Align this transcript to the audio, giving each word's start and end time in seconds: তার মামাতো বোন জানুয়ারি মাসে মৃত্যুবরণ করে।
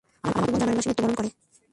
তার 0.23 0.31
মামাতো 0.33 0.51
বোন 0.51 0.59
জানুয়ারি 0.59 0.77
মাসে 0.77 0.89
মৃত্যুবরণ 0.89 1.13
করে। 1.17 1.29